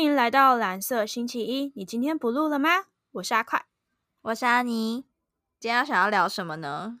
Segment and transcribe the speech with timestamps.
[0.00, 1.74] 欢迎来到蓝色星期一。
[1.76, 2.86] 你今天不录了吗？
[3.12, 3.66] 我是阿快，
[4.22, 5.04] 我是阿妮。
[5.58, 7.00] 今天想要聊什么呢？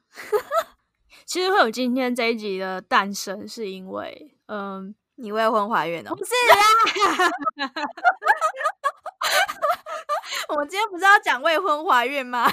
[1.24, 6.10] 其实会有今天这一集的诞生，是因为，嗯，你未婚怀孕哦？
[6.14, 7.70] 不是啦，
[10.50, 12.52] 我们今天不是要讲未婚怀孕吗？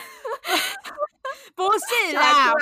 [1.56, 2.54] 不是啦，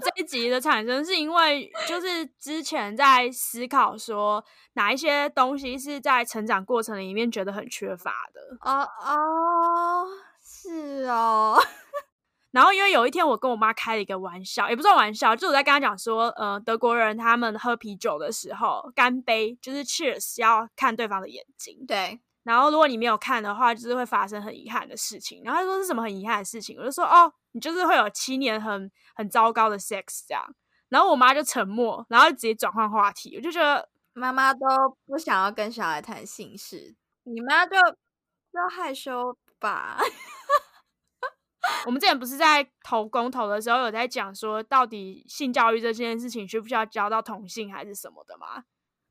[0.00, 4.44] 这一集的产生是因为，就是之前在思考说
[4.74, 8.40] 哪一些东西是在成长过程里面觉得很缺乏的。
[8.60, 10.06] 哦哦，
[10.42, 11.58] 是哦。
[12.50, 21.84] 然后因为有一天我跟我妈开了一个玩笑，也不算玩笑，就我在跟她讲说，呃，德国人他们喝啤酒的时候干杯就是 cheers，要看对方的眼睛。
[21.86, 22.20] 对。
[22.42, 25.42] 然后如果你没有看的话，就是会发生很遗憾的事情。
[25.44, 26.78] 然后他说是什么很遗憾的事情？
[26.78, 30.44] 我就说哦，你就是会有七年很很糟糕的 sex 这样。
[30.88, 33.36] 然后我妈就沉默，然后直接转换话题。
[33.36, 34.60] 我就觉得妈妈都
[35.06, 39.98] 不想要跟小孩谈性事，你妈就就害羞吧。
[41.84, 48.64] 我们之前不是在投公投的时候有在讲说，到底性教育这件事情需不需要教到同性还是什么的吗？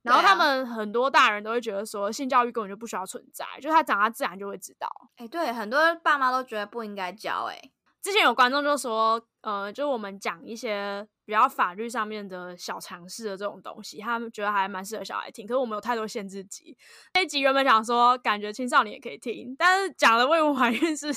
[0.07, 4.87] 然后他们很多大人都会觉得说，性教育根本就不需要存在，就是他长大自然就会知道。
[5.17, 7.47] 哎，对，很多爸妈都觉得不应该教。
[7.49, 7.59] 哎，
[8.01, 15.45] 之前有观众就说，呃，就我们讲一些比较法律上面的小常识的这种东西，他们觉得还蛮适合小孩听。
[15.45, 16.77] 可是我们有太多限制级，
[17.13, 21.07] 那集原本想说，感觉青少年也可以听，但是讲了未婚怀孕是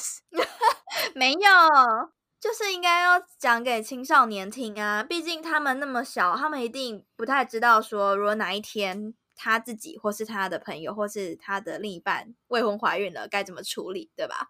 [1.15, 1.41] 没有。
[2.41, 14.49] 就是应该要讲给青少年听啊，毕竟他们那么小，他们一定不太知道说，如果哪一天他自己或是他的朋友或是他的另一半未婚怀孕了，该怎么处理，对吧？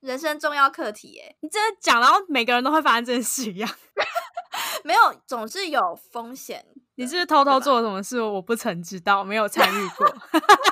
[0.00, 3.70] 人生重要课题，耶，你真的讲，然后每个人都会发生这件事一样，
[4.82, 6.66] 没有，总是有风险。
[6.96, 8.20] 你是不是偷偷做了什么事？
[8.20, 10.06] 我不曾知道，没有参与过。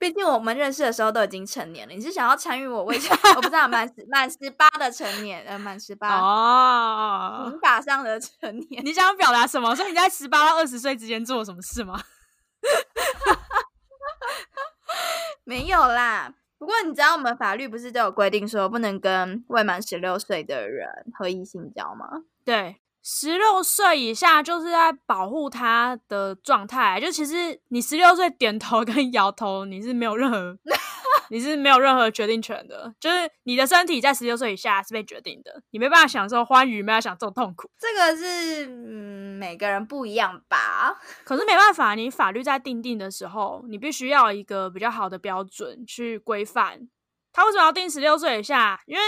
[0.00, 3.14] 毕竟我们认识的时候都已经成年了，你是想要参与我未成？
[3.36, 8.82] 我不知道满十 满十八的成年，呃，满十八哦，刑法上的成年。
[8.82, 9.76] 你想表达什么？
[9.76, 12.02] 说你在十八到二十岁之间做了什么事吗？
[15.44, 16.32] 没有啦。
[16.56, 20.88] 不过你知道我们法律不是都有规定说不能跟未满十六岁的人
[21.18, 22.22] 合意性交吗？
[22.44, 22.79] 对。
[23.02, 30.56] 十六岁以下就是在保护他的状态，就其实你十六岁点头跟摇头，你是没有任何，
[31.30, 32.94] 你是没有任何决定权的。
[33.00, 37.70] 就是你的身体在十六岁以下是被决定的，你没办法享受欢愉，没办法享受痛苦。
[37.78, 40.98] 这个是嗯每个人不一样吧？
[41.24, 46.88] 可是没办法，你法律在定定的时候，你必须要一个比较好的标准去规范。
[47.32, 48.82] 他为什么要定十六岁以下？
[48.86, 49.00] 因为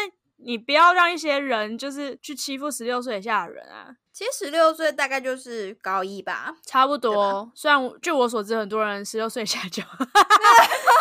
[0.44, 3.96] 你不要让一些人就是去欺负十六岁以下的人啊！
[4.12, 7.50] 其实十六岁大概就是高一吧，差不多。
[7.54, 9.82] 虽然据我所知，很多人十六岁以下就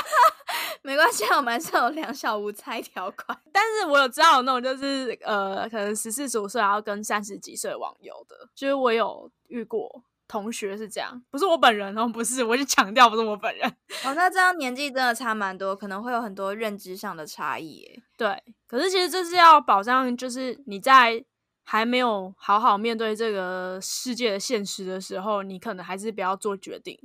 [0.82, 3.38] 没关系，我们是有两小无猜条款。
[3.52, 13.70] 但是我有知道有那种就是呃，可能十四十五岁然后跟三十几岁网友的，就是我有遇过同学是这样，不是我本人哦，不是，我就强调不是我本人。
[14.06, 18.02] 哦，那这样年纪真的差蛮多，可能会有很多认知上的差异。
[18.18, 18.42] 对。
[18.72, 21.22] 可是其实这是要保障，就是你在
[21.62, 26.98] 还没有好好面对这个世界的现实的时候，你可能还是不要做决定，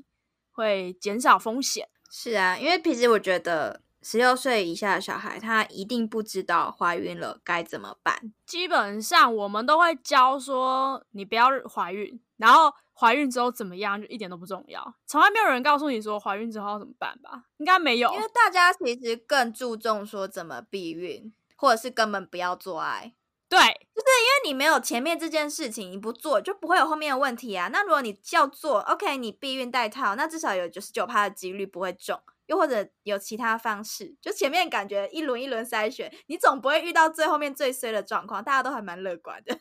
[0.53, 1.89] 会减少风险。
[2.09, 8.33] 是啊，因为其实我觉得十六岁以下的小孩，他一定不知道怀孕了该怎么办。
[8.47, 12.73] 基本上我们都会教说，你不要怀孕，然后。
[12.99, 17.45] 怀孕之后怎么样就一点都不重要，从来没有人告诉你说怀孕之后要怎么办吧？
[17.59, 23.15] 应该没有，因为大家其实更注重说怎么避孕，或者是根本不要做爱。
[23.49, 27.69] 对，就是因为你没有前面这件事情，你不做就不会有后面的问题啊。
[27.73, 39.57] 那如果你要做，OK，你避孕带套，那至少有九十九趴的几率不会中，又或者有其他方式，就前面感觉一轮一轮筛选，你总不会遇到最后面最衰的状况，大家都还蛮乐观的。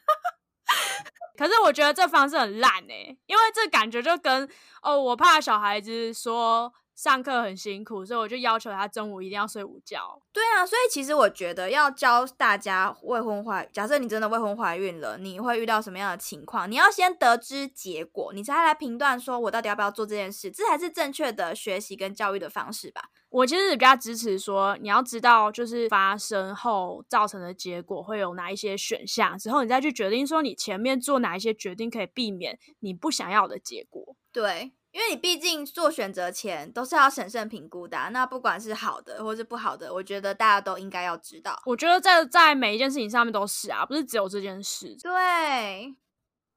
[1.37, 4.49] 可是我觉得这方式很烂哎，因为这感觉就跟
[4.81, 10.21] 哦，我怕小孩子说上课很辛苦，所以我就要求他中午一定要睡午觉。
[10.31, 16.69] 对啊，所以其实我觉得要教大家未婚怀，假设你真的未婚怀孕了，你会遇到什么样的情况？
[16.71, 23.09] 你要先得知结果，你才来评断说我到底要不要做这件事，这才是正确的学习跟教育的方式吧。
[23.29, 34.15] 我其实比较支持说，你要知道就是发生后造成的结果会有哪一些选项，之后你再去决定说你前面做哪一些决定可以避免你不想要的结果。
[34.31, 41.61] 对，因为你毕竟做选择前都是要审慎评估的，那不管是好的或是不好的，我觉得大家都应该要知道。
[41.65, 44.95] 我觉得在在每一件事情上面都是啊，不是只有这件事。
[45.03, 45.93] 对。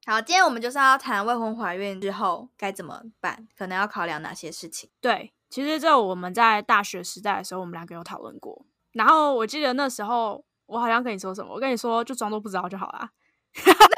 [0.06, 4.88] 好，今天我们就是要谈未婚怀孕之后该怎么办，可能要考量哪些事情。
[5.00, 8.64] 对，其实这我们在大学时代的时候，我们两个有讨论过。
[8.93, 13.11] 然后我记得那时候我好像跟你说什么，我跟你说就装作不知道就好啦。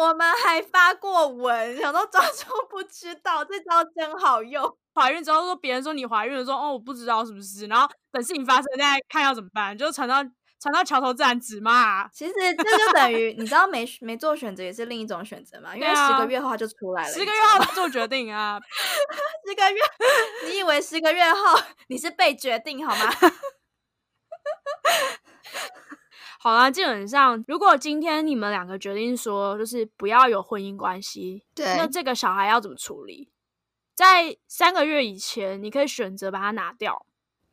[0.00, 4.74] 我们还发过文，想到装作不知道，这招真好用。
[4.94, 10.16] 怀孕之后说别人说你怀孕了，说哦我不知道是不是，然后等事情发生再看要怎么办，就传到
[10.58, 12.08] 传到桥头自然直嘛。
[12.08, 18.58] 其实这就等于你知道没没做选择也是另一种选择嘛，因为十个月后他就出来了，十个月后做决定啊，
[19.46, 19.80] 十个月，
[20.46, 23.12] 你以为十个月后你是被决定好吗？
[26.42, 33.28] 好啦，基本上，如果今天你们两个决定说，就是不要有婚姻关系，对，那这个小孩要怎么处理？
[33.94, 37.04] 在三个月以前，你可以选择把它拿掉。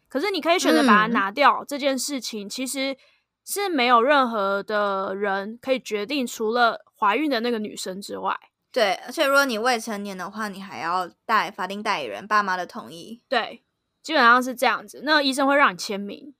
[0.07, 2.95] 可是，你可以选择把它拿掉这件事情，其实
[3.43, 8.39] 是没有任何的人可以决定，除了怀孕的那个女生之外。
[8.71, 13.21] 对，而且如果你未成年的话，你还要带法定代理人爸妈的同意。
[13.27, 13.61] 对，
[14.01, 15.01] 基本上是这样子。
[15.03, 16.33] 那医生会让你签名，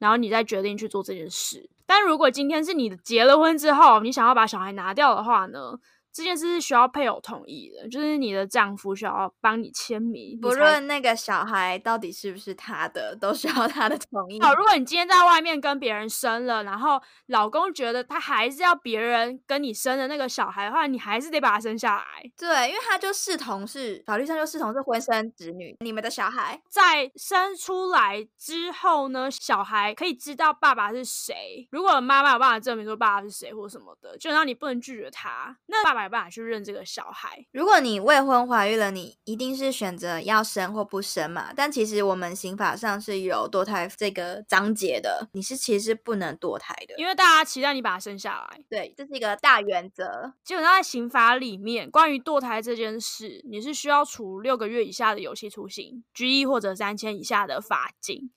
[0.00, 1.70] 然后你再决定去做这件事。
[1.94, 5.78] 但如果今天是你结了婚之后，你想要把小孩拿掉的话呢？
[6.12, 14.38] 这件事是需要配偶同意的，就是你的丈夫需要帮你签名，不论那个小孩到底是不是他的，都需要他的同意。
[14.40, 22.04] 好，如果你今天在外面跟别人生了，然后老公觉得他还是要别人跟你生的那个小孩的话，你还是得把他生下来。
[22.36, 31.66] 对，因为他就视同是法律上就视同是婚生子女，你们的小孩在生出来之后呢，小孩可以知道爸爸是谁。
[31.70, 36.01] 如果妈妈有办法证明说爸爸是谁或什么的，就让你不能拒绝他，那爸爸。
[36.02, 37.46] 没办法去认这个小孩。
[37.52, 41.52] 如果你未婚怀孕了，你一定是选择要生或不生嘛？
[41.54, 48.60] 但其实我们刑法上是有堕胎这个章节的，你是其实不能堕胎的，因为大家期待你把它生下来。
[48.68, 50.34] 对，这是一个大原则。
[50.44, 58.30] 基本上在刑法里面，关于堕胎这件事，你是需要处六个月以下的有期徒刑、拘役或者三千以下的罚金。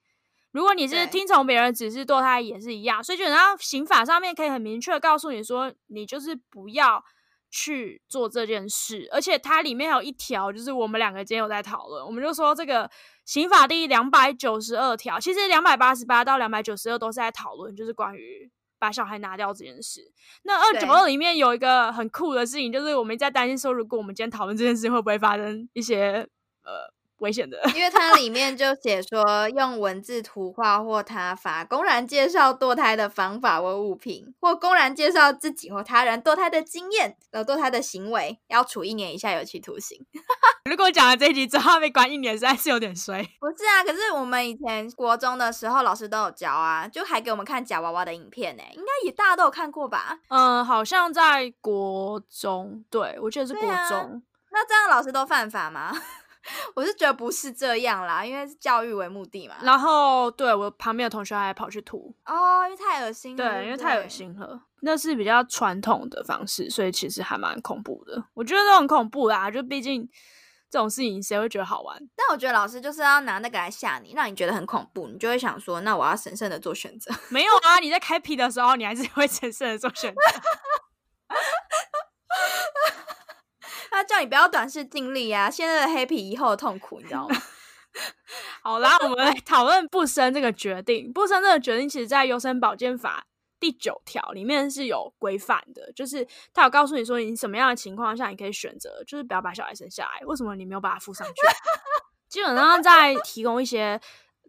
[0.52, 3.04] 如果你是听从别人指示堕胎，也是一样。
[3.04, 7.04] 所以基本上刑法上面可以很明确告诉你说，你就是不要。
[7.58, 12.90] 去做这件事，而且它里面有一条，就是我们两个今天有在讨论，我们就说这个
[13.24, 20.02] 刑法第两百九十二条，其实两百八十八到两百九十二都是在讨论，就是关于把小孩拿掉这件事。
[20.44, 26.28] 那二九二里面有一个很酷的事情，就是我们在担心说，如果我们今天讨论这件事，会不会发生一些
[26.66, 26.94] 呃。
[27.20, 40.06] 危险的，因为它里面就写说，用文字、图画或他法公然介绍堕胎的方法或物品，或公然介绍自己或他人堕胎的经验和堕胎的行为，要处一年以下有期徒刑。
[40.70, 43.24] 如果讲了这一集之后被关一年，实在是有点衰。
[43.40, 50.20] 不是啊，可是我们以前国中的时候，老师都有教啊，就还给我们看假娃娃的影片呢，应该也大家都有看过吧？
[50.30, 54.22] 嗯，好像在国中，对我记得是国中。
[54.52, 55.96] 那这样老师都犯法吗？
[56.76, 59.56] 我是觉得不是这样啦，因为是教育为目的嘛。
[59.62, 63.52] 然后对我旁边的同学还跑去吐哦，因为太恶心了。
[63.52, 64.62] 对，因为太恶心了。
[64.82, 68.24] 那是比较传统的方式，所以其实还蛮恐怖的。
[68.34, 70.08] 我觉得都很恐怖啦，就毕竟
[70.70, 71.98] 这种事情谁会觉得好玩？
[72.16, 77.12] 但我觉得老师就是要拿那个来吓你，让你觉得很恐怖，你就会想说，那我要神圣的做选择。
[77.30, 80.20] 没有啊，你在开皮的时候，你还是会神圣的做选择。
[83.90, 85.50] 他叫你不要短视尽力啊！
[85.50, 87.36] 现在的黑皮以后的痛苦，你知道吗？
[88.64, 91.12] 好啦，我们来讨论不生这个决定。
[91.12, 93.26] 不生这个决定，其实在《优生保健法》
[93.60, 100.26] 第九条里面是有规范的，就是他有告诉你说，你什么样的情况下你可以选择，就是不要把小孩生下来。
[100.26, 101.34] 为什么你没有把它附上去？
[102.30, 104.00] 基本上在提供一些。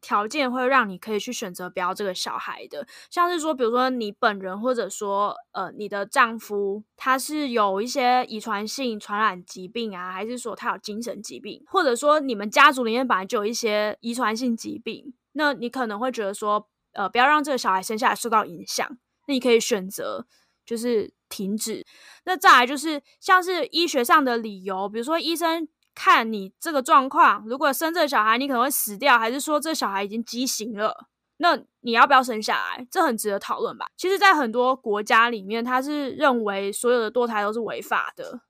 [0.00, 18.88] 条件会让你可以去选择不要这个小孩的，像是说，比如说你本人，或者说呃你的丈夫，他是有一些遗传性传染疾病啊，还是说他有精神疾病，或者说你们家族里面本来就有一些遗传性疾病，那你可能会觉得说，呃，不要让这个小孩生下来受到影响，
[19.26, 20.26] 那你可以选择
[20.65, 21.85] 就是停止。
[22.25, 25.69] 那再来就是像是医学上的理由，比如说医生。
[25.97, 31.09] 看你这个状况，如果生这个小孩，你可能会死掉，还是说这小孩已经畸形了？
[31.38, 32.87] 那你要不要生下来？
[32.91, 33.87] 这很值得讨论吧。
[33.97, 38.43] 其实，在很多国家里面，他是认为所有的堕胎都是违法的，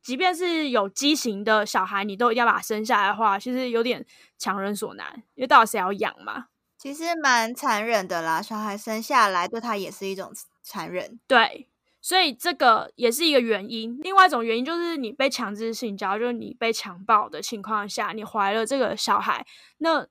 [0.00, 4.06] 即便是有畸形的小孩，你都一定要把他生下来的话，其实有点
[4.38, 6.46] 强人所难，因为到底谁要养嘛？
[6.78, 10.32] 其实蛮残忍的啦，小孩生下来对他也是一种
[10.62, 11.18] 残忍。
[11.26, 11.68] 对。
[12.02, 19.46] 所以这个也是一个原因，另外一种原因就是你被强制性交，就是你被强暴的情况下，你怀了这个小孩，
[19.78, 20.06] 那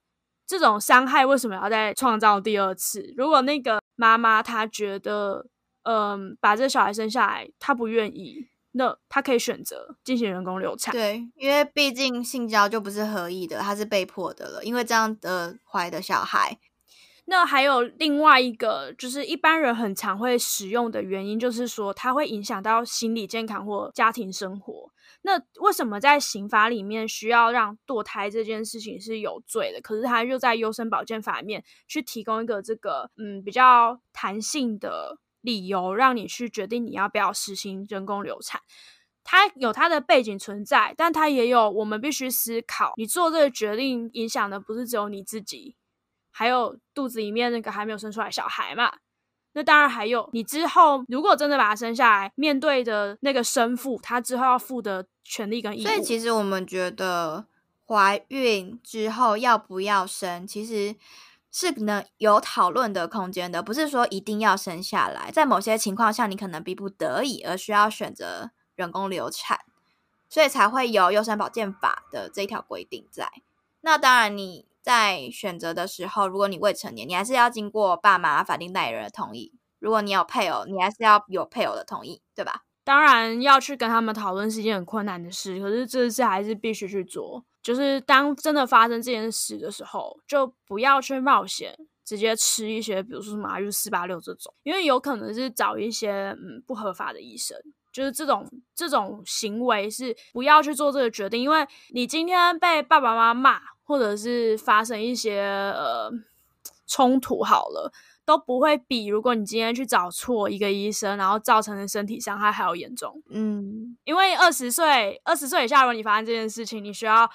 [0.46, 3.12] 这种伤害为什么要再创造第二次？
[3.16, 5.46] 如果那个妈妈她觉得
[5.84, 10.92] 嗯，把这小孩生下来，她不愿意，那他可以选择进行人工流产。
[10.92, 14.64] 对，因为毕竟性交就不是合意的，他是被迫的了。
[14.64, 16.58] 因为这样的怀的小孩，
[17.24, 24.90] 那还有另外一个，就是一般人很常会使用的原因，就是说它会影响到心理健康或家庭生活。
[25.22, 29.80] 那为什么在刑法里面需要让堕胎这件事情是有罪的？
[29.80, 35.18] 可是他又在优生保健法里面去提供一个这个嗯比较弹性的。
[35.44, 38.60] 理由让你去决定你要不要实行人工流产，
[39.24, 45.74] 它有它的背景存在，但它也有我们必须思考，你做这个决定影响的不是只有你自己，
[46.32, 48.92] 还有肚子里面那个还没有生出来小孩嘛？
[49.52, 55.86] 那当然还有你之后如果真的把他生下来，面对的那个生父，他之后要负的权利跟义务。
[55.86, 57.46] 所以其实我们觉得
[57.86, 60.96] 怀孕之后要不要生，其实。
[61.54, 65.30] 是能有讨论的空间的，不是说一定要生下来。
[65.30, 69.60] 在某些情况下，你可能逼不得已而需要选择人工流产，
[70.30, 73.30] 所以才会有优生保健法的这一条规定在。
[73.82, 79.52] 那当然，你在选择的时候，如果你未成年，你还是要经过爸妈、法定代理人的同意。
[79.78, 82.62] 如果你有配偶，你还是要有配偶的同意，对吧？
[82.84, 87.44] 当然要去跟他们讨论是一件很困难的事，可是这次还是必须去做。
[87.62, 97.56] 就是当真的发生这件事的时候，就不要去冒险，直接吃一些，比如说什么阿 U 四八六这种，因为有可能是找一些嗯不合法的医生。
[97.92, 103.60] 就是这种这种行为是不要去做这个决定，因为你今天被爸爸妈妈骂，
[103.92, 106.10] 或者是发生一些呃
[106.86, 107.92] 冲突，好了。
[108.24, 113.20] 都不会比如果你今天去找错一个医生，然后造成的身体伤害还要严重。
[113.28, 117.28] 嗯，因为二十岁二十岁以下，如果你发生这件事情，你需要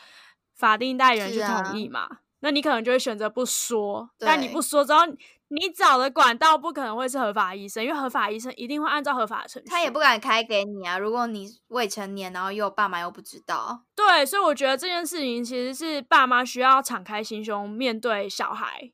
[0.56, 2.08] 法定代理人去同意嘛？
[2.40, 4.10] 那你可能就会选择不说。
[4.18, 5.00] 但你不说之后，
[5.50, 9.70] 你找的管道不可能会是合法医生，因为合法医生一定会按照合法程序。
[9.70, 10.98] 他也不敢开给你啊！
[10.98, 13.84] 如果你未成年，然后又爸妈又不知道。
[13.96, 18.92] 对，所以我觉得这件事情其实是爸妈需要敞开心胸面对小孩。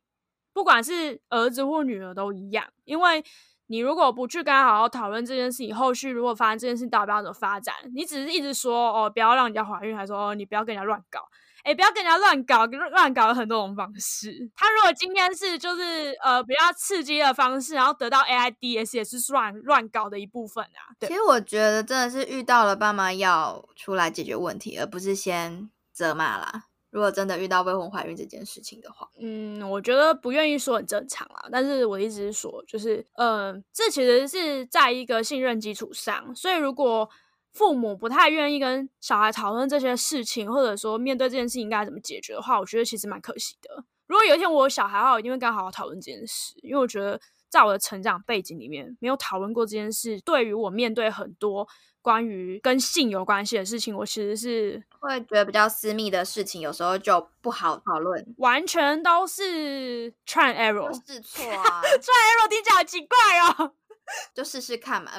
[0.53, 3.23] 不管是儿子或女儿都一样，因为
[3.65, 7.73] 你如果不去跟他好好讨论这件事情，后续如果发生这件事，到底要怎么发展？
[7.95, 11.21] 你只是一直说哦，不要让人家怀孕，还说哦，你不要跟人家乱搞，
[11.63, 14.51] 哎，不要跟人家乱搞，乱搞有很多种方式。
[14.55, 20.91] 他如果今天是就是呃比较刺激的方式，然后得到 AIDS 也是乱乱搞的一部分啊。
[20.99, 26.65] 其实我觉得真的是遇到了爸妈要出来解决问题，而不是先责骂啦。
[26.91, 31.49] 如果真的遇到未婚怀孕这件事情的话，嗯，我觉得不愿意说很正常啦。
[31.51, 36.35] 但是我一直是说，就是，嗯，这其实是在一个信任基础上。
[36.35, 37.09] 所以，如果
[37.53, 43.83] 父母不太愿意跟小孩讨论这些事情，或者说面对这件事情应该怎么解决的话，我觉得其实蛮可惜的。
[44.07, 47.19] 如果有一天我有小孩的话，我一定会跟他好好讨论这件事，因为我觉得
[47.49, 51.67] 在我的成长背景里面没有讨论过这件事，对于我面对很多。
[52.03, 58.35] 关于跟性有关系的事情，我其实是会觉得比较私密的事情，有时候就不好讨论。
[58.39, 63.71] 完全都是 try error，试错啊！try error 听起来好奇怪哦，
[64.33, 65.13] 就试试看嘛。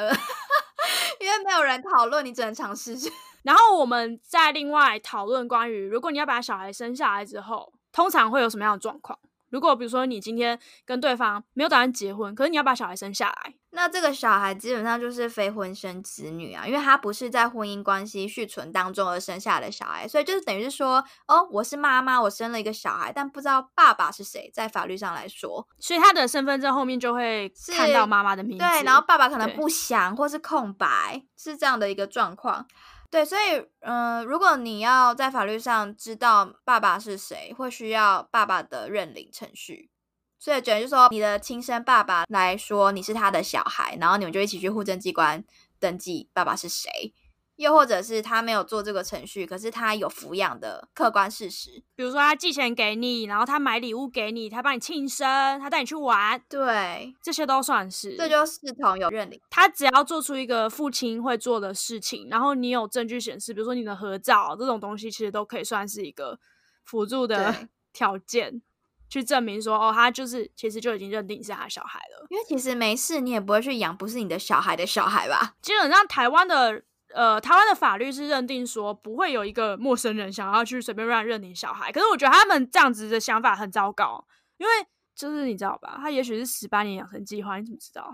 [1.21, 2.95] 因为没有人讨论，你只能尝试。
[3.43, 9.19] 然后我们再另外讨论关于，如果你要把小孩生下来之后，通常会有什么样的状况？
[9.55, 32.67] 如果比如说你今天跟对方没有打算结婚，可是你要把小孩生下来，那这个小孩基本上就是非婚生子女啊，因为他不是在婚姻关系续存当中而生下的小孩，所以就是等于是说，哦，我是妈妈，我生了一个小孩，但不知道爸爸是谁，在法律上来说，所以他的身份证后面就会看到妈妈的名字，对，然后爸爸可能不详或是空白，是这样的一个状况。
[33.11, 39.91] 对，所以，嗯，如果你要在法律上知道爸爸是谁，会需要爸爸的认领程序。
[40.39, 45.43] 所以，等于就说你的亲生爸爸来说你是他的小孩，然后你们就一起去户政机关
[45.79, 47.15] 登记爸爸是谁。
[47.57, 59.41] 又或者是他没有做这个程序，可是他有抚养的客观事实，比如说他寄钱给你，然后他买礼物给你，他帮你庆生，他带你去玩，对，这些都算是，这就视同有认领。
[59.51, 66.41] 他只要做出一个父亲会做的事情，然后你有证据显示，比如说你的合照这种东西，其实都可以算是一个
[66.85, 68.61] 辅助的 条件，
[69.09, 72.27] 去证明说，哦，他就是其实就已经认定是他小孩了。
[72.31, 75.55] 因为其实没事，你也不会去养不是你的小孩的小孩吧？
[75.63, 76.83] 基本上台湾的。
[77.15, 84.73] 呃，台湾的法律是认定说不会有一个陌生人想要去随便乱认领小孩，可是我觉得他们这样子的想法很糟糕，因为
[85.15, 88.13] 就是你知道吧，他也许是十八年养成计划，你怎么知道？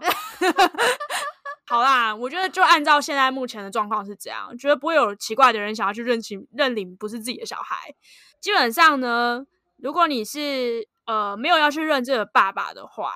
[1.66, 7.94] 好啦，我觉得就按照现在目前的状况是这样，觉得不会有奇怪的人想要去认亲认领不是自己的小孩。
[8.40, 9.46] 基本上呢，
[9.78, 13.12] 如果你是呃没有要去认这个爸爸的话，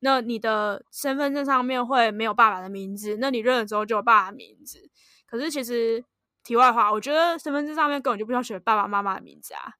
[0.00, 4.87] 那你的身份证上面会没有爸爸的名字，那你认了之后就有爸爸的名字。
[5.28, 6.02] 可是其实
[6.42, 9.74] 题外话，我觉得身份证上面根本就不需要写爸爸妈妈的名字啊。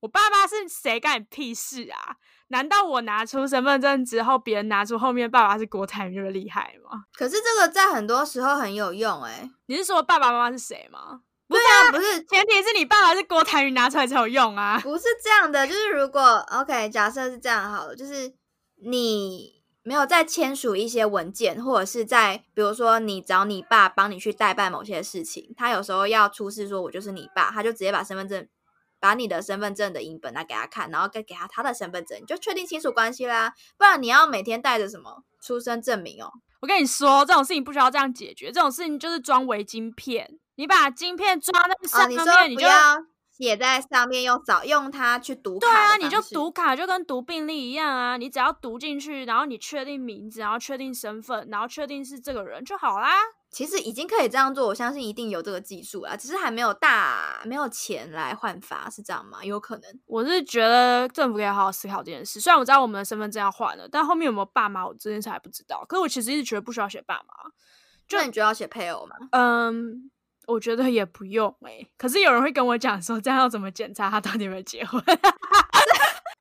[0.00, 2.16] 我爸爸是谁干你屁事啊？
[2.48, 7.04] 难道我拿出身份证之后，别人拿出后面爸爸是郭台铭就厉害吗？
[7.14, 9.50] 可是这个在很多时候很有用哎。
[9.66, 11.22] 你是说爸爸妈妈是谁吗？
[11.48, 14.78] 不是啊，不是，前提是你爸爸是郭台铭拿出来才有用啊。
[14.82, 18.30] 不是这样的，就是如果 OK，假设是这样好了，就是
[18.86, 28.48] 你没有在签署一些文件，或者是在比如说你找你爸帮你去代办某些事情，他有时候要出示说我就是你爸，他就直接把身份证。
[29.00, 33.52] 把你的身份证的影本拿给他看，然后再给他他的身份证，你就确定亲属关系啦。
[33.76, 36.32] 不然你要每天带着什么出生证明哦？
[36.60, 40.38] 我跟你说，这种事情不需要这样解决，这种事情就是装伪晶片。
[40.54, 43.04] 你把晶片装在上面，你就要
[43.36, 45.66] 写在上面，用找用它去读卡。
[45.66, 48.16] 对啊，你就读卡，就跟读病历一样啊。
[48.16, 53.10] 你只要读进去，然后你确定名字，然后确定身份，然后确定是这个人就好啦。
[53.50, 59.44] 其实已经可以这样做，我相信一定有这个技术啊，只是还没有大没有钱来换发，是这样吗？
[59.44, 60.00] 有可能。
[60.06, 62.40] 我是觉得政府可以好好思考这件事。
[62.40, 65.84] 虽然我知道我们的身份证要换了，但后面有没有爸妈，我这件事还不知道。
[65.88, 67.34] 可是我其实一直觉得不需要写爸妈，
[68.08, 69.16] 就你觉得要写配偶吗？
[69.30, 70.10] 嗯，
[70.46, 71.86] 我觉得也不用哎。
[71.96, 75.02] 可是有人会跟我讲说，这样要怎么检查他到底有没有结婚？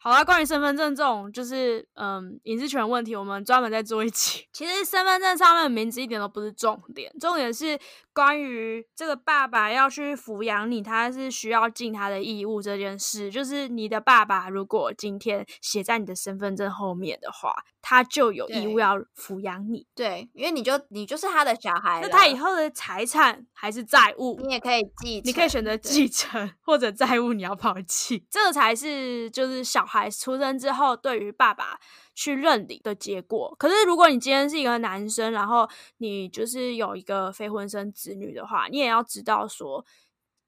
[0.04, 4.46] 好啦，关于身份证这种就是嗯隐私权问题，我们专门再做一期。
[4.52, 7.80] 其实身份证上面的名字一点都不是重点，重点是
[8.12, 13.32] 关于这个爸爸要去抚养你，他是需要尽他的义务这件事。
[13.32, 19.88] 就是你的爸爸如果今天写在你的身份证后面的话，他就有义务要抚养你。
[19.96, 29.88] 对，因为你就你就是他的小孩，那他以后的财产还是债务，你也可以继，你可以选择继承或者债务你要抛弃，这个才是就是小。
[29.94, 31.80] 孩出生之后，对于爸爸
[32.16, 33.56] 去认领的结果。
[33.60, 39.86] 可是，如果你今天是一个男生，然后你就是有一个非婚生子女的话，你也要知道说，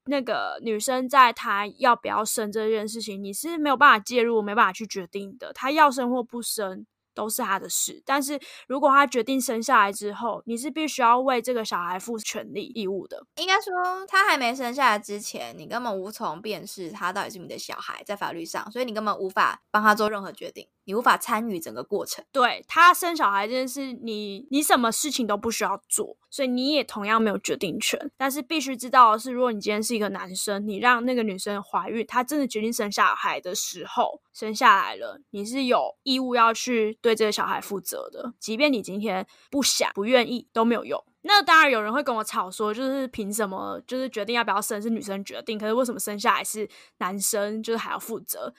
[0.05, 5.53] 那个女生在她要不要生这件事情，你是没有办法介入，没办法去决定的。
[5.53, 6.87] 她要生或不生。
[7.15, 13.25] 都是他的事，但是如果他决定生下来之后，你是必须要为这个小孩负权利义务的。
[13.37, 20.67] 应该说，他还没生下来之前，你根本无从辨识他到底是你的小孩，在法律上，所以你根本无法帮他做任何决定。
[20.87, 27.99] 你无法参与整个过程，对他生小孩这件事，你你什么事情都不需要做，所以你也同样没有决定权。
[28.15, 40.99] 但是必须知道的是，如果你今天是一个男生，你让那个女生怀孕，她真的决定生小孩的时候，生下来了，你是有义务要去对这个小孩负责的，即便你今天不想、不愿意都没有用。
[41.21, 48.51] 那当然有人会跟我吵说，就是凭什么，就是决定要不要生是女生决定，可是为什么生下来是男生，就是还要负责？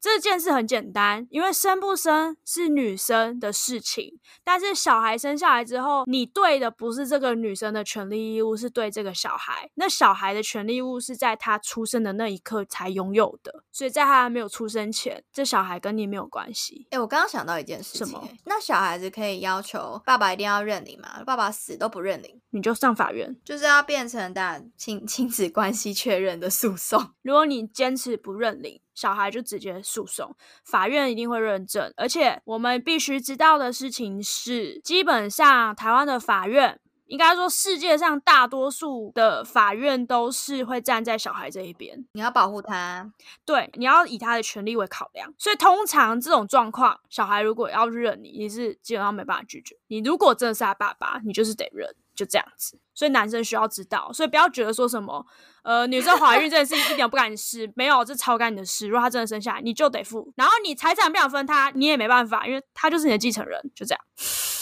[0.00, 9.70] 这件事很简单，因为生不生是女生的事情，但是小孩生下来之后，你对的不是这个女生的权利义务，是对这个小孩。
[9.74, 16.86] 那小孩的权利义务是在他出生的那一刻才拥有的，所以在他还没有出生前，这小孩跟你没有关系。
[16.90, 21.22] 哎，我刚刚想到一件事情，那小孩子可以要求爸爸一定要认领吗？
[21.26, 27.10] 爸爸死都不认领，你就上法院，就是要变成的亲亲子关系确认的诉讼。
[27.22, 28.80] 如果你坚持不认领。
[28.98, 30.34] 小孩就直接诉讼，
[30.64, 31.92] 法院一定会认证。
[31.96, 42.04] 而且我们必须知道的事情是，基本上台湾的法院，应该说世界上大多数的法院都是会站在小孩这一边。
[42.10, 43.12] 你要保护他，
[43.44, 45.32] 对，你要以他的权利为考量。
[45.38, 49.76] 所以通常这种状况，小孩如果要认你，你是基本上没办法拒绝。
[49.86, 51.94] 你如果真的是他爸爸，你就是得认。
[52.18, 55.24] 就这样子，所以男生需要知道，所以不要觉得说什么，
[55.62, 58.88] 呃，女生怀孕这件事情一点不干你事，没有，这超干你的事。
[58.88, 64.04] 如果她真的生下来，你就得付，然后你财产不想分他，你也没办法，因为他就是你的继承人，就这样。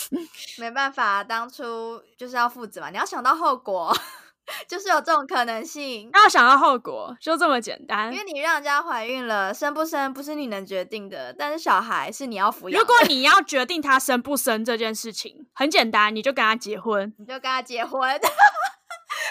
[0.59, 3.97] 没办法，当初就是要负责嘛，你要想到后果。
[4.69, 8.13] 就是有这种可能性，要想到后果，就这么简单。
[8.13, 12.81] 因为你让人家怀孕了，生不生不是你能决定的，但是小孩是你要抚养。
[12.81, 18.21] 如果你要决定他生不生这件事情，很简单，你就跟他结婚，你就跟他结婚。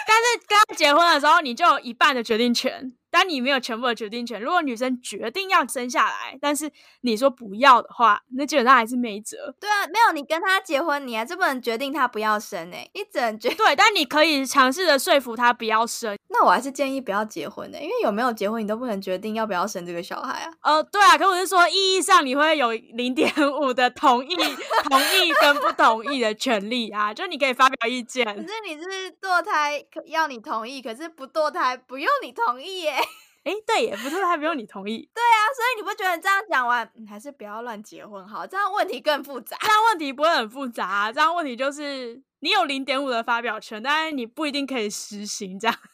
[0.06, 2.92] 但是跟他结婚的时候，你就有一半的决定权。
[3.10, 4.40] 但你没有全部的决定权。
[4.40, 6.70] 如果女生决定要生下来，但是
[7.02, 9.54] 你说不要的话，那基本上还是没辙。
[9.60, 12.90] 对啊，没有你跟他结婚，你还是不能决定他不要生诶。
[12.94, 16.16] 你只能决对，但你可以尝试着说服他不要生。
[16.28, 20.52] 那我还是建议不要结婚的，因为有没有结婚，你都不能决定要不要生这个小孩啊。
[20.60, 28.24] 呃，对啊，可我是说意义上你会有零点五的同意、同意跟不同意的权利啊，就你可以发表意见。
[28.26, 32.96] 可是你是堕胎要你同意，可是不堕胎不用你同意耶。
[33.44, 35.08] 哎，对，也不是，还不用你同意。
[35.14, 38.44] 对啊，所以你不觉得这样讲完，还是不要乱结婚好？
[38.46, 39.56] 这样问题更复杂。
[39.60, 45.76] 这样问题不会很复杂，这样问题就是你有零点五的发表权，但是你不一定可以实行这样。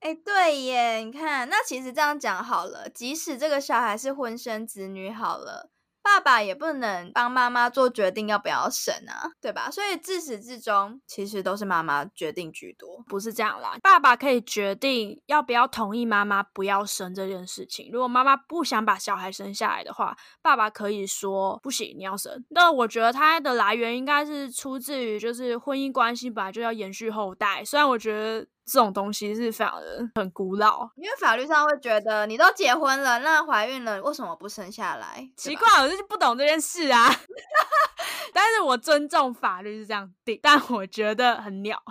[0.00, 5.70] 哎， 对耶，你看，那其实这样讲好了，即使这个小孩是婚生子女，好了。
[6.10, 9.70] 爸爸也不能帮妈妈做决定要不要生啊，对吧？
[9.70, 13.76] 所以自始至终其实都是妈妈决定居多，不是这样啦。
[13.80, 17.90] 爸爸可以决定要不要同意妈妈不要生这件事情。
[17.92, 22.44] 如果妈妈不想把小孩生下来的话，爸爸可以说不行，你要生。
[22.48, 27.64] 那我觉得它的来源应该是出自于就是婚姻关系本来就要延续后代。
[27.64, 28.46] 虽然我觉得。
[28.64, 35.28] 这种东西是非常的很古老，因为法律上会觉得你都结婚了，那怀孕了为什么不生下来？
[35.36, 37.08] 奇怪，我就是不懂这件事啊。
[38.32, 41.82] 但是我尊重法律是这样定，但我觉得很鸟。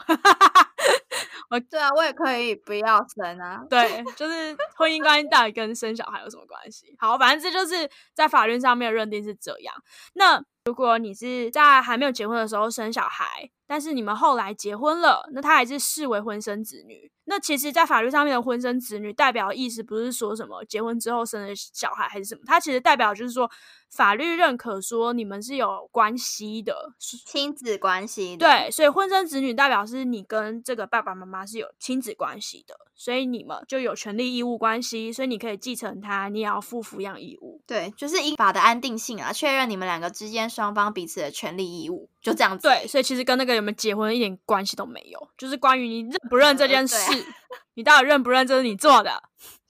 [1.49, 3.63] 我对啊，我也可以不要生啊。
[3.69, 6.95] 对，就是婚姻关系到底跟生小孩有什么关系？
[6.99, 9.73] 好，反正这就是在法律上面认定是这样。
[10.13, 17.11] 那如果你是在还没有结婚的时候生小孩，但是你们后来结婚了，那他还是视为婚生子女。
[17.25, 23.49] 那其实，在法律上面的婚生子女代表意思不是说什么结婚之后生的小孩还是什么，它其实代表就是说
[23.91, 28.35] 法律认可说你们是有关系的亲子关系。
[28.35, 37.61] 对，所以婚生子女代表是你跟这个爸爸妈妈是有亲子关系的，所以你们就有权利义务关系，所以你可以继承他，你也要负抚养义务。
[37.67, 42.67] 对，就是依法的安定性啊，确认你们两个之间双方彼此的权利义务，就这样子。
[42.67, 46.95] 对，所以其实跟那个有没有结婚一点关系都没有，就是关于你认不认这件事。
[47.75, 49.23] 你到底认不认这是你做的？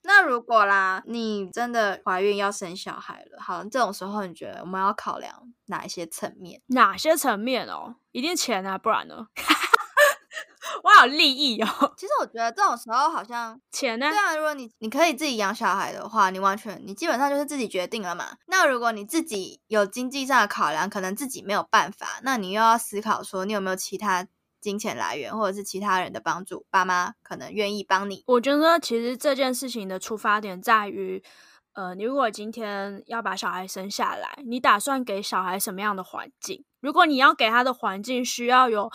[0.04, 6.62] 那如果啦，你真的怀孕要生小孩了，好，这种时候你觉得我们要考量哪一些层面？
[6.68, 7.96] 哪些层面哦？
[8.12, 9.28] 一定钱啊，不然呢？
[10.84, 11.68] 我好利益哦。
[11.98, 14.10] 其实我觉得这种时候好像钱呢？
[14.10, 18.38] 对啊，如果你你可以自己养小孩的话，你完全你基本上就是自己决定了嘛。
[18.48, 24.28] 那如果你自己有经济上的考量，可能自己没有办法，那你又要思考说你有没有其他。
[24.62, 28.26] 金钱来源，或者是其他人的帮助，爸妈可能愿意帮你。
[28.28, 31.24] 我觉得其实这件事情的出发点在于，
[31.72, 36.66] 呃，你如果今天要把小孩生下来，你打算给小孩什么样的环境？
[36.82, 38.92] 如果你要给他的环境需要有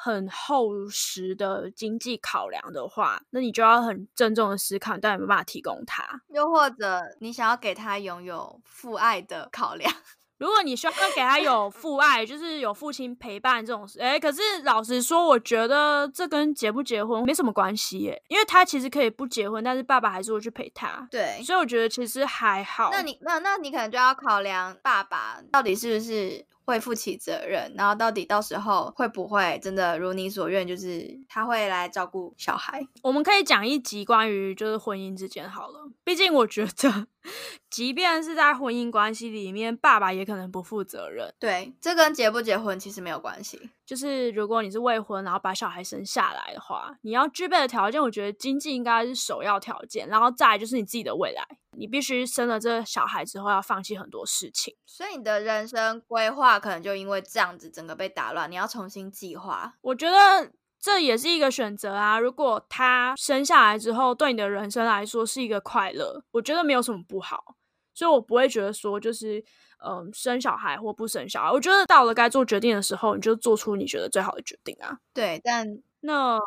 [0.00, 6.22] 很厚实的经济考量的话，那你就要很郑重的思考，到底有没有办法提供他。
[6.28, 9.92] 又或者你想要给他拥有父爱的考量。
[10.38, 21.08] 如果你需要给他有父爱，就是有父亲陪伴这种事，哎，可是老实说，我觉得这跟结不结婚没什么关系耶，因为他其实可以不结婚，但是爸爸还是会去陪他。
[21.10, 22.90] 对，所以我觉得其实还好。
[22.92, 26.46] 那你那那你可能就要考量爸爸到底是不是。
[26.68, 32.86] 会负起责任，然后到底到时候会不会真的如你所愿，就是他会来照顾小孩？
[33.02, 37.06] 我们可以讲一集关于就是婚姻之间好了，毕竟我觉得，
[37.70, 41.32] 即便是在婚姻关系里面，爸爸也可能不负责任。
[41.38, 43.70] 对，这跟结不结婚其实没有关系。
[43.88, 51.42] 就是如果你是未婚，然后把小孩生下来的话，你要具备的条件，我觉得经济应该是首要条件，然后再就是你自己的未来。
[51.78, 59.72] 你必须生了这小孩之后，要放弃很多事情，所以你的人生规划可能就因为这样子整个被打乱，你要重新计划。
[59.80, 62.20] 我觉得这也是一个选择啊。
[62.20, 67.54] 如果他生下来之后对你的人生来说是一个快乐，我觉得没有什么不好。
[67.94, 69.42] 所以我不会觉得说就是
[69.84, 74.98] 嗯生小孩或不生小孩，我觉得到了该做决定的时候，你就做出你觉得最好的决定啊。
[75.14, 75.66] 对，但
[76.00, 76.38] 那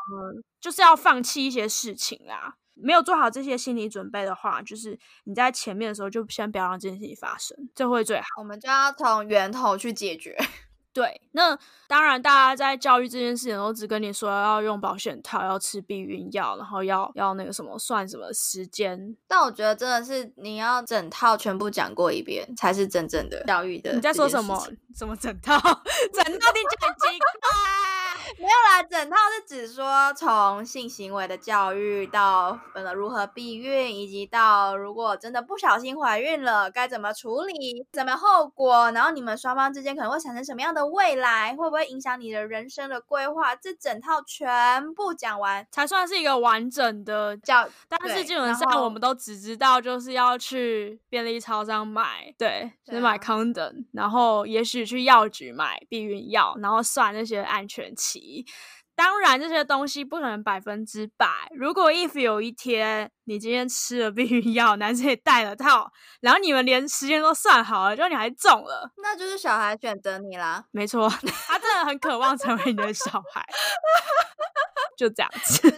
[0.60, 2.56] 就是要放弃一些事情啊。
[2.74, 8.26] 没有做好这些心理准备的话，就是你在前面的时候就先不要让这件事情发生，这会最好。
[8.39, 10.36] 我们就要从源头去解决。
[10.93, 19.15] 对，那当然，大家在教育这件事情都只跟你说要用保险套，要吃避孕药，然后要要那个什么算什么时间。
[19.27, 23.93] 但我觉得真的是你要整套全部讲过一遍，才是真正的教育的。
[23.93, 24.67] 你在说什么？
[24.95, 25.56] 什么整套？
[26.13, 27.51] 整套听起来很奇怪。
[28.38, 47.67] 没有啦，整套是指说从性行为的教育到呃如何避孕，以及到如果真的不小心怀孕了该怎么处理，怎么后果，然后你们双方之间可能会产生什么样的未来，会不会影响你的人生的规划，这整套全部讲完才算是一个完整的教。
[47.89, 58.46] 但是基本上我们都只知道就是要去便利超商买，对，就是买 condom，然后也许去药局买避孕药，然后算那些安全期。
[58.94, 61.28] 当然，这些东西不可能百分之百。
[61.56, 70.65] 如果 if 有一天你今天吃了避孕药，男生也戴了套，然后你们连时间都算好了，就你还中了，那就是小孩选择你啦。
[70.72, 73.44] 没错，他真的很渴望成为你的小孩。
[74.98, 75.76] 就这样子。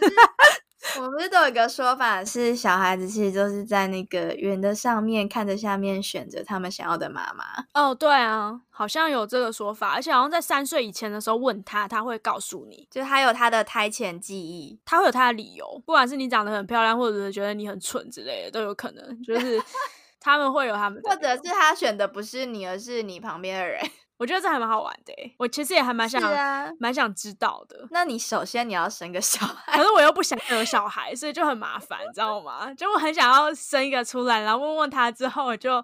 [0.97, 7.45] 我们不是都有一个说法，是小孩子其实就是在那个圆的上面看着下面，选择他们想要的妈妈。
[7.73, 19.61] 哦，对啊，好像有这个说法，而且好像在三岁以前的时候问他，他会告诉你，就是他有他的胎前记忆，他会有他的理由，不管是你长得很漂亮，或者是觉得你很蠢之类的，都有可能，就是
[20.19, 23.81] 他们会有他们，或者是他选的不是你，而是你旁边的人。
[24.23, 26.21] 我觉得这还蛮好玩的，我其实也还蛮想，
[26.79, 27.85] 蛮想知道的。
[27.91, 32.73] 那你首先你要生个小孩，可是我又不想有小孩，所以就很麻烦，你知道吗？
[32.73, 35.83] 就我很想要生一个出来，然后问问他之后，我就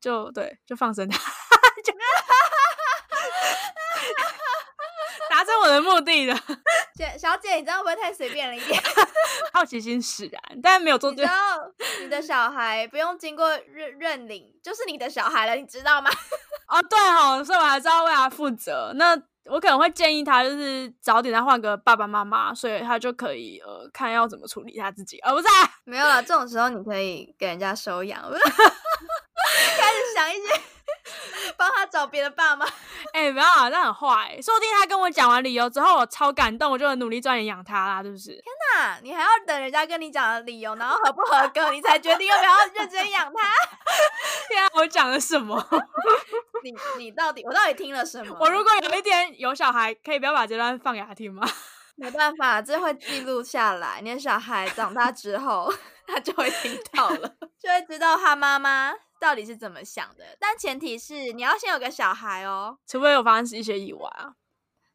[0.00, 1.16] 就对，就放生他，
[1.84, 1.92] 就
[5.30, 6.36] 达成我的目的了。
[6.96, 8.82] 姐，小姐，你这样会不会太随便了一点？
[9.54, 11.12] 好奇心使然，但是没有做。
[11.12, 11.30] 你知道，
[12.00, 16.10] 你的小孩不用经过认认领，就是你的小孩了，你知道吗？
[16.70, 18.92] 哦，对哦，所以我还是要为他负责。
[18.94, 25.18] 那我可能会建议他，就是早点再换个爸爸妈妈，所以他就可以呃，看要怎么处理他自己。
[25.20, 25.48] 哦，不是，
[25.84, 26.22] 没有了。
[26.22, 30.60] 这种时候你可以给人家收养， 开始想一些。
[31.56, 32.66] 帮他找别的爸妈，
[33.12, 34.38] 哎，不要啊，那很坏。
[34.42, 38.30] 说不定他跟我讲完理由之后，我超感动，我就很努力赚钱养他啦，是不是？
[38.30, 38.44] 天
[38.76, 43.50] 哪，你还要等人家跟你讲的理由，然后合不合格，你才决定要不要认真养他？
[44.48, 45.64] 天啊，我讲了什么？
[46.62, 48.36] 你你到底我到底听了什么？
[48.40, 51.46] 我如果有一天有小孩，可以不要把这段放给他听吗？
[51.96, 54.00] 没办法，这会记录下来。
[54.02, 55.70] 你的小孩长大之后，
[56.10, 58.92] 他就会听到了， 就会知道他妈妈。
[59.20, 60.24] 到底是怎么想的？
[60.38, 64.32] 但前提是你要先有个小孩哦，除非有发生一些意外啊。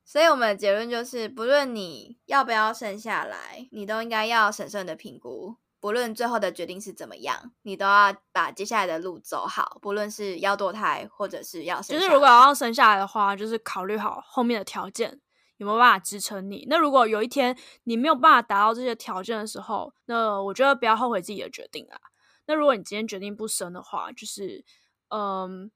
[0.03, 5.57] 所以我们的结论就是，不论你要不要生下来，你都应该要审慎的评估。
[5.79, 9.77] 不论最后的决定是怎么样，你都要把接下来的路走好。
[9.79, 15.19] 不论是要堕胎，或者是要生，就是如果要生下来的话，就是考虑好后面的条件
[15.57, 16.65] 有没有办法支撑你。
[16.69, 21.99] 那如果有一天你没有办法达到这些条件的时候，那我觉得不要后悔自己的决定啊。
[22.47, 24.63] 那如果你今天决定不生的话，就是，
[25.09, 25.71] 嗯，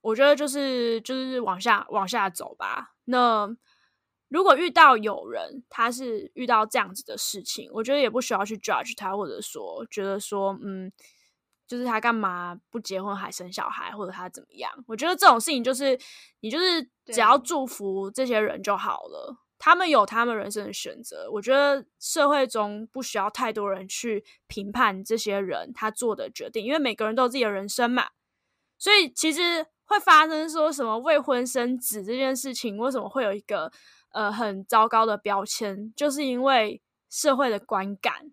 [0.00, 2.94] 我觉得就是就是往下往下走吧。
[3.04, 3.48] 那
[4.28, 10.92] 如果遇到有人他是遇到这样子的事情，我觉得也不需要去 judge 他，或者说觉得说，嗯，
[11.72, 14.70] 就是他干嘛不结婚还生小孩，或者他怎么样？
[14.86, 15.98] 我觉得这种事情就是
[16.40, 19.34] 你就是只要祝福这些人就好了。
[19.58, 28.10] 他们有他们人生的选择，我觉得社会中不需要太多人去评判这些人他做的决定，因为每个人都有自己的人生嘛。
[28.76, 33.72] 所以其实会发生说什么未婚生子这件事情，为什么会有一个
[34.10, 38.30] 呃很糟糕的标签，就是因为社会的观感。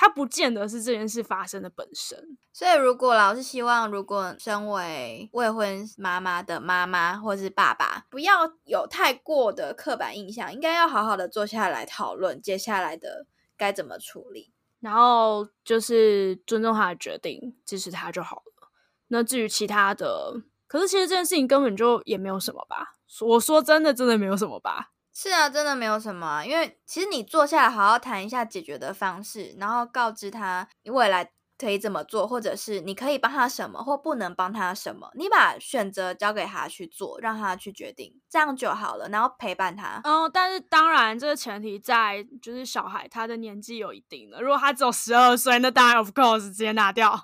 [0.00, 18.68] 它不见得是这件事发生的本身，所以如果老师希望，如果身为未婚妈妈的妈妈或是爸爸，不要有太过的刻板印象，应该要好好的坐下来讨论接下来的该怎么处理，然后就是尊重他的决定，支持他就好了。
[19.08, 20.32] 那至于其他的，
[20.68, 22.94] 可是其实这件事情根本就也没有什么吧？
[23.22, 24.92] 我说真的，真的没有什么吧？
[25.20, 31.28] 是啊，真的没有什么，因为其实你坐下来好好谈一下解决的方式，然后告知他你未来
[31.58, 40.00] 可以怎么做，或者是你可以帮他什么或不能帮他什么，你把选择交给他去做，让他去决定，这样就好了，然后陪伴他。
[40.04, 47.20] 哦，但是当然这个前提在就是小孩他的年纪有一定的，如果他只有十二岁，那当然 of course 直接拿掉，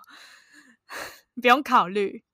[1.40, 2.24] 不用考虑。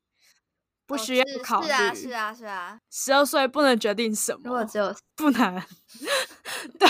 [0.90, 2.80] 不需要考虑，是啊，是啊，是啊。
[2.90, 5.62] 十二岁不能决定什么，如果只有不能，
[6.78, 6.88] 对，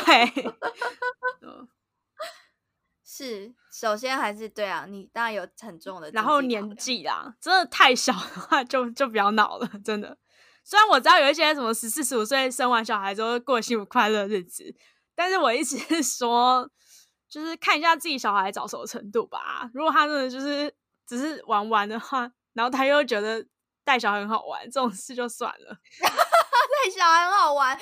[3.04, 3.54] 是。
[3.70, 10.18] 首先还是对啊，你当然有很重的，然后年纪啦，真的太小的话就就比较恼了，真的。
[10.64, 14.74] 虽然我知道有一些什么十四十五岁生完小孩之后过幸福快乐日子，
[15.14, 16.68] 但是我一直 说，
[17.28, 19.70] 就是看一下自己小孩早熟程度吧。
[19.72, 20.74] 如果他真的就是
[21.06, 23.46] 只是玩玩的话，然后他又觉得。
[23.84, 25.76] 带小孩很好玩，这种事就算了。
[26.00, 27.78] 带小孩很好玩，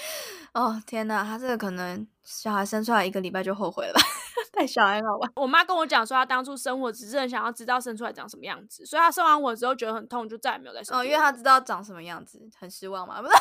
[0.55, 3.95] 哦天哪，他这个可能小孩生出来一个礼拜就后悔了。
[4.53, 10.99] 带小孩很好玩，我妈跟我讲说，她当初生我只是很想要知道生出来长什么样子，所以她生完我之后觉得很痛，就再也没有再生。
[10.99, 13.23] 哦，因为她知道长什么样子，很失望嘛。
[13.23, 13.35] 不是。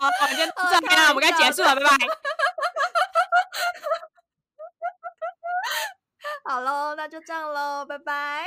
[0.00, 1.90] 好，我们就这边了，我们该结束了，拜拜。
[6.44, 8.46] 好喽，那就这样喽，拜拜。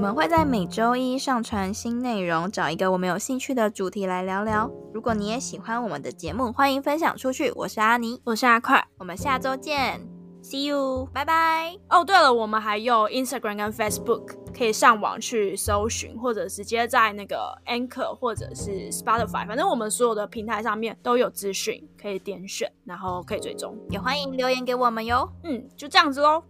[0.00, 4.70] 们会在每周一上传新内容，找一个我们有兴趣的主题来聊聊。
[4.94, 7.52] 如果你也喜欢我们的节目，欢迎分享出去。
[7.54, 10.00] 我是阿尼，我是阿快，我们下周见
[10.42, 11.76] ，See you，拜拜。
[11.90, 25.30] 哦，对了，我们还有 Instagram 跟 Facebook，可以上网去搜寻，或者直接在那个 Anchor 或者是 Spotify，反正我们所有的平台上面都有资讯，可以点选，然后可以追踪，也欢迎留言给我们哟。
[25.44, 26.42] 嗯，就这样子喽。